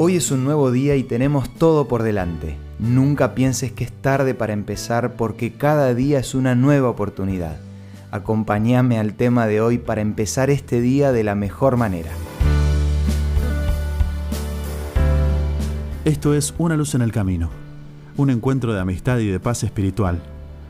[0.00, 2.56] Hoy es un nuevo día y tenemos todo por delante.
[2.78, 7.56] Nunca pienses que es tarde para empezar porque cada día es una nueva oportunidad.
[8.12, 12.12] Acompáñame al tema de hoy para empezar este día de la mejor manera.
[16.04, 17.50] Esto es Una luz en el camino,
[18.16, 20.22] un encuentro de amistad y de paz espiritual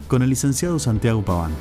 [0.06, 1.52] con el licenciado Santiago Paván.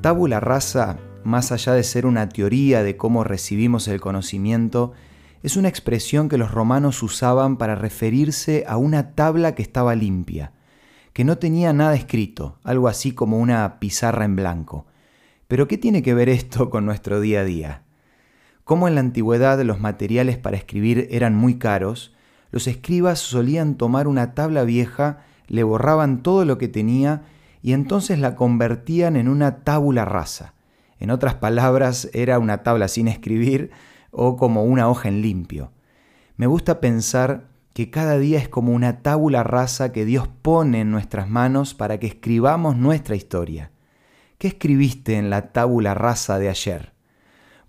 [0.00, 4.92] Tabula rasa más allá de ser una teoría de cómo recibimos el conocimiento,
[5.42, 10.52] es una expresión que los romanos usaban para referirse a una tabla que estaba limpia,
[11.12, 14.86] que no tenía nada escrito, algo así como una pizarra en blanco.
[15.48, 17.82] Pero ¿qué tiene que ver esto con nuestro día a día?
[18.64, 22.14] Como en la antigüedad los materiales para escribir eran muy caros,
[22.50, 27.22] los escribas solían tomar una tabla vieja, le borraban todo lo que tenía
[27.62, 30.54] y entonces la convertían en una tábula rasa
[31.00, 33.70] en otras palabras, era una tabla sin escribir
[34.10, 35.72] o como una hoja en limpio.
[36.36, 40.90] Me gusta pensar que cada día es como una tábula rasa que Dios pone en
[40.90, 43.70] nuestras manos para que escribamos nuestra historia.
[44.38, 46.92] ¿Qué escribiste en la tábula rasa de ayer?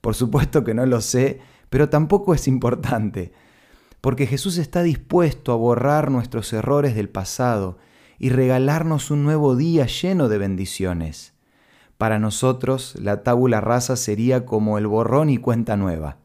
[0.01, 3.31] Por supuesto que no lo sé, pero tampoco es importante,
[4.01, 7.77] porque Jesús está dispuesto a borrar nuestros errores del pasado
[8.17, 11.30] y regalarnos un nuevo día lleno de bendiciones.
[12.01, 16.17] Para nosotros, la tábula rasa sería como el borrón y cuenta nueva.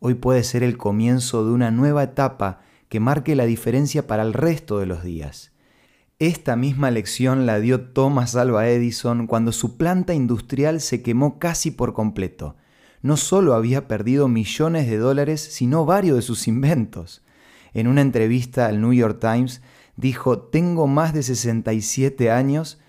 [0.00, 4.32] Hoy puede ser el comienzo de una nueva etapa que marque la diferencia para el
[4.32, 5.52] resto de los días.
[6.18, 11.70] Esta misma lección la dio Thomas Alva Edison cuando su planta industrial se quemó casi
[11.70, 12.56] por completo.
[13.00, 17.22] No solo había perdido millones de dólares, sino varios de sus inventos.
[17.72, 19.62] En una entrevista al New York Times
[19.94, 22.80] dijo, tengo más de 67 años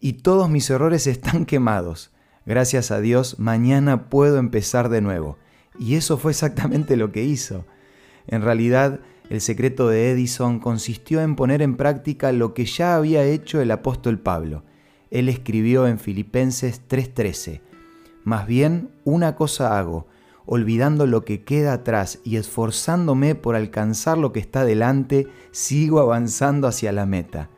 [0.00, 2.10] y todos mis errores están quemados.
[2.46, 5.36] Gracias a Dios, mañana puedo empezar de nuevo.
[5.78, 7.66] Y eso fue exactamente lo que hizo.
[8.26, 13.24] En realidad, el secreto de Edison consistió en poner en práctica lo que ya había
[13.24, 14.64] hecho el apóstol Pablo.
[15.10, 17.60] Él escribió en Filipenses 3:13,
[18.24, 20.06] Más bien, una cosa hago,
[20.46, 26.66] olvidando lo que queda atrás y esforzándome por alcanzar lo que está delante, sigo avanzando
[26.66, 27.50] hacia la meta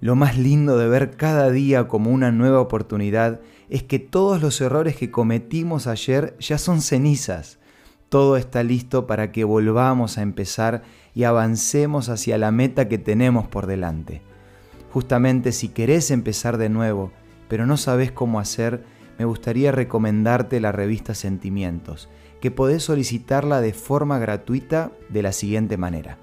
[0.00, 4.60] lo más lindo de ver cada día como una nueva oportunidad es que todos los
[4.60, 7.58] errores que cometimos ayer ya son cenizas.
[8.08, 10.82] Todo está listo para que volvamos a empezar
[11.14, 14.22] y avancemos hacia la meta que tenemos por delante.
[14.92, 17.10] Justamente si querés empezar de nuevo,
[17.48, 18.84] pero no sabes cómo hacer,
[19.18, 22.08] me gustaría recomendarte la revista Sentimientos,
[22.40, 26.18] que podés solicitarla de forma gratuita de la siguiente manera.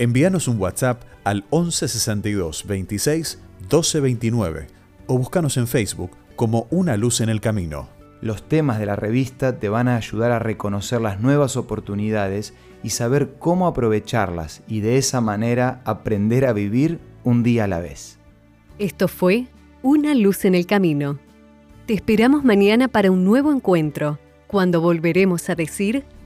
[0.00, 4.66] Envíanos un WhatsApp al 1162 26 12 29
[5.08, 7.88] o búscanos en Facebook como Una Luz en el Camino.
[8.20, 12.54] Los temas de la revista te van a ayudar a reconocer las nuevas oportunidades
[12.84, 17.80] y saber cómo aprovecharlas y de esa manera aprender a vivir un día a la
[17.80, 18.18] vez.
[18.78, 19.48] Esto fue
[19.82, 21.18] Una Luz en el Camino.
[21.86, 26.04] Te esperamos mañana para un nuevo encuentro, cuando volveremos a decir